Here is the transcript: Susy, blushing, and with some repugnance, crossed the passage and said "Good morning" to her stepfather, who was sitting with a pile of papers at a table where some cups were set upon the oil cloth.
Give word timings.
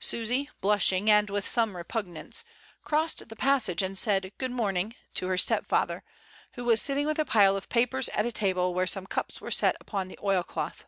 Susy, 0.00 0.50
blushing, 0.60 1.08
and 1.08 1.30
with 1.30 1.46
some 1.46 1.76
repugnance, 1.76 2.44
crossed 2.82 3.28
the 3.28 3.36
passage 3.36 3.80
and 3.80 3.96
said 3.96 4.32
"Good 4.36 4.50
morning" 4.50 4.96
to 5.14 5.28
her 5.28 5.38
stepfather, 5.38 6.02
who 6.54 6.64
was 6.64 6.82
sitting 6.82 7.06
with 7.06 7.20
a 7.20 7.24
pile 7.24 7.56
of 7.56 7.68
papers 7.68 8.08
at 8.08 8.26
a 8.26 8.32
table 8.32 8.74
where 8.74 8.88
some 8.88 9.06
cups 9.06 9.40
were 9.40 9.52
set 9.52 9.76
upon 9.78 10.08
the 10.08 10.18
oil 10.20 10.42
cloth. 10.42 10.84